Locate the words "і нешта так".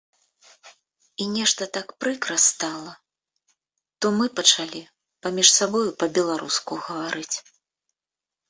1.23-1.87